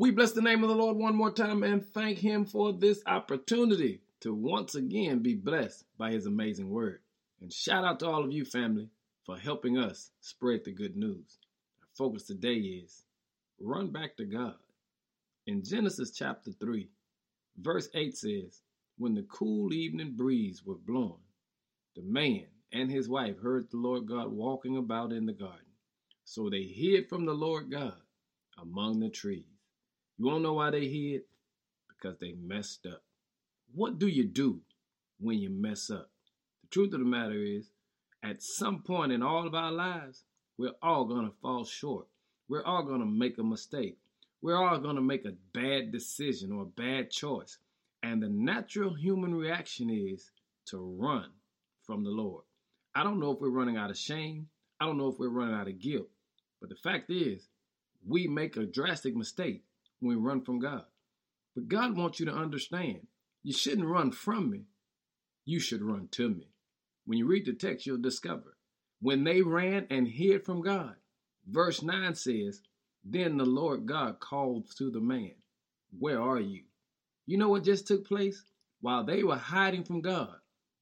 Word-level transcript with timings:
We 0.00 0.10
bless 0.10 0.32
the 0.32 0.40
name 0.40 0.62
of 0.62 0.70
the 0.70 0.76
Lord 0.76 0.96
one 0.96 1.14
more 1.14 1.30
time 1.30 1.62
and 1.62 1.84
thank 1.84 2.16
Him 2.16 2.46
for 2.46 2.72
this 2.72 3.02
opportunity 3.04 4.00
to 4.20 4.32
once 4.32 4.74
again 4.74 5.18
be 5.18 5.34
blessed 5.34 5.84
by 5.98 6.10
His 6.10 6.24
amazing 6.24 6.70
word. 6.70 7.00
And 7.42 7.52
shout 7.52 7.84
out 7.84 8.00
to 8.00 8.08
all 8.08 8.24
of 8.24 8.32
you, 8.32 8.46
family, 8.46 8.88
for 9.26 9.36
helping 9.36 9.76
us 9.76 10.10
spread 10.22 10.64
the 10.64 10.72
good 10.72 10.96
news. 10.96 11.36
Our 11.82 11.88
focus 11.92 12.22
today 12.22 12.54
is 12.54 13.02
run 13.60 13.92
back 13.92 14.16
to 14.16 14.24
God. 14.24 14.54
In 15.46 15.62
Genesis 15.62 16.12
chapter 16.12 16.50
3, 16.50 16.88
verse 17.58 17.90
8 17.92 18.16
says, 18.16 18.62
When 18.96 19.14
the 19.14 19.26
cool 19.28 19.74
evening 19.74 20.14
breeze 20.16 20.64
was 20.64 20.78
blowing, 20.78 21.20
the 21.94 22.02
man 22.04 22.46
and 22.72 22.90
his 22.90 23.06
wife 23.06 23.38
heard 23.42 23.70
the 23.70 23.76
Lord 23.76 24.06
God 24.06 24.32
walking 24.32 24.78
about 24.78 25.12
in 25.12 25.26
the 25.26 25.34
garden. 25.34 25.60
So 26.24 26.48
they 26.48 26.62
hid 26.62 27.10
from 27.10 27.26
the 27.26 27.34
Lord 27.34 27.70
God 27.70 28.00
among 28.58 29.00
the 29.00 29.10
trees. 29.10 29.59
You 30.20 30.26
won't 30.26 30.42
know 30.42 30.52
why 30.52 30.68
they 30.68 30.86
hid? 30.86 31.22
Because 31.88 32.18
they 32.18 32.34
messed 32.38 32.84
up. 32.84 33.02
What 33.72 33.98
do 33.98 34.06
you 34.06 34.24
do 34.24 34.60
when 35.18 35.38
you 35.38 35.48
mess 35.48 35.88
up? 35.88 36.10
The 36.60 36.68
truth 36.68 36.92
of 36.92 37.00
the 37.00 37.06
matter 37.06 37.42
is, 37.42 37.70
at 38.22 38.42
some 38.42 38.82
point 38.82 39.12
in 39.12 39.22
all 39.22 39.46
of 39.46 39.54
our 39.54 39.72
lives, 39.72 40.24
we're 40.58 40.74
all 40.82 41.06
going 41.06 41.24
to 41.24 41.34
fall 41.40 41.64
short. 41.64 42.06
We're 42.50 42.62
all 42.62 42.82
going 42.82 43.00
to 43.00 43.06
make 43.06 43.38
a 43.38 43.42
mistake. 43.42 43.96
We're 44.42 44.62
all 44.62 44.78
going 44.78 44.96
to 44.96 45.00
make 45.00 45.24
a 45.24 45.32
bad 45.54 45.90
decision 45.90 46.52
or 46.52 46.64
a 46.64 46.66
bad 46.66 47.10
choice. 47.10 47.56
And 48.02 48.22
the 48.22 48.28
natural 48.28 48.92
human 48.92 49.34
reaction 49.34 49.88
is 49.88 50.32
to 50.66 50.76
run 51.00 51.30
from 51.82 52.04
the 52.04 52.10
Lord. 52.10 52.44
I 52.94 53.04
don't 53.04 53.20
know 53.20 53.30
if 53.30 53.40
we're 53.40 53.48
running 53.48 53.78
out 53.78 53.88
of 53.88 53.96
shame. 53.96 54.48
I 54.80 54.84
don't 54.84 54.98
know 54.98 55.08
if 55.08 55.18
we're 55.18 55.30
running 55.30 55.54
out 55.54 55.68
of 55.68 55.80
guilt. 55.80 56.10
But 56.60 56.68
the 56.68 56.76
fact 56.76 57.10
is, 57.10 57.48
we 58.06 58.26
make 58.26 58.58
a 58.58 58.66
drastic 58.66 59.16
mistake 59.16 59.62
when 60.00 60.16
we 60.16 60.22
run 60.22 60.42
from 60.42 60.58
God. 60.58 60.84
But 61.54 61.68
God 61.68 61.96
wants 61.96 62.20
you 62.20 62.26
to 62.26 62.34
understand 62.34 63.06
you 63.42 63.52
shouldn't 63.52 63.86
run 63.86 64.12
from 64.12 64.50
me, 64.50 64.64
you 65.44 65.60
should 65.60 65.82
run 65.82 66.08
to 66.12 66.28
me. 66.28 66.48
When 67.06 67.18
you 67.18 67.26
read 67.26 67.46
the 67.46 67.54
text, 67.54 67.86
you'll 67.86 67.98
discover 67.98 68.56
when 69.00 69.24
they 69.24 69.42
ran 69.42 69.86
and 69.90 70.06
hid 70.06 70.44
from 70.44 70.60
God. 70.62 70.94
Verse 71.48 71.82
9 71.82 72.14
says, 72.14 72.60
Then 73.02 73.36
the 73.36 73.46
Lord 73.46 73.86
God 73.86 74.20
called 74.20 74.66
to 74.76 74.90
the 74.90 75.00
man, 75.00 75.34
Where 75.98 76.20
are 76.20 76.40
you? 76.40 76.64
You 77.26 77.38
know 77.38 77.48
what 77.48 77.64
just 77.64 77.86
took 77.86 78.06
place? 78.06 78.44
While 78.80 79.04
they 79.04 79.22
were 79.22 79.36
hiding 79.36 79.84
from 79.84 80.00
God, 80.00 80.36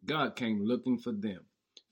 God 0.05 0.36
came 0.36 0.64
looking 0.64 0.98
for 0.98 1.12
them. 1.12 1.41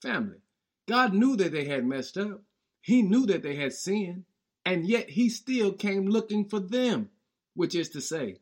Family, 0.03 0.39
God 0.87 1.15
knew 1.15 1.37
that 1.37 1.53
they 1.53 1.65
had 1.65 1.85
messed 1.85 2.17
up. 2.17 2.43
He 2.81 3.03
knew 3.03 3.27
that 3.27 3.43
they 3.43 3.57
had 3.57 3.73
sinned, 3.73 4.25
and 4.65 4.87
yet 4.87 5.11
He 5.11 5.29
still 5.29 5.73
came 5.73 6.07
looking 6.07 6.49
for 6.49 6.61
them, 6.61 7.11
which 7.57 7.75
is 7.75 7.89
to 7.91 8.01
say, 8.01 8.37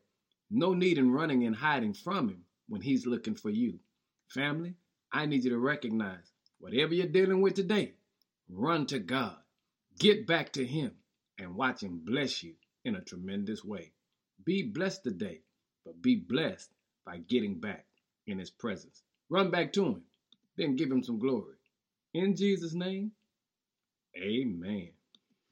no 0.50 0.74
need 0.74 0.98
in 0.98 1.10
running 1.10 1.44
and 1.44 1.56
hiding 1.56 1.94
from 1.94 2.28
Him 2.28 2.44
when 2.68 2.82
He's 2.82 3.06
looking 3.06 3.36
for 3.36 3.48
you. 3.48 3.78
Family, 4.28 4.74
I 5.12 5.26
need 5.26 5.44
you 5.44 5.50
to 5.50 5.58
recognize 5.58 6.32
whatever 6.58 6.92
you're 6.92 7.06
dealing 7.06 7.40
with 7.40 7.54
today, 7.54 7.92
run 8.48 8.86
to 8.86 8.98
God, 8.98 9.36
get 9.98 10.26
back 10.26 10.52
to 10.54 10.66
Him, 10.66 10.92
and 11.38 11.54
watch 11.54 11.82
Him 11.82 12.02
bless 12.04 12.42
you 12.42 12.54
in 12.84 12.96
a 12.96 13.00
tremendous 13.00 13.64
way. 13.64 13.92
Be 14.44 14.62
blessed 14.62 15.04
today, 15.04 15.40
but 15.84 16.02
be 16.02 16.16
blessed 16.16 16.70
by 17.06 17.18
getting 17.18 17.60
back 17.60 17.86
in 18.26 18.38
His 18.38 18.50
presence. 18.50 19.02
Run 19.30 19.50
back 19.50 19.72
to 19.74 19.84
Him, 19.84 20.02
then 20.56 20.76
give 20.76 20.90
Him 20.90 21.02
some 21.02 21.18
glory. 21.18 21.54
In 22.12 22.34
Jesus' 22.36 22.74
name, 22.74 23.12
amen. 24.16 24.90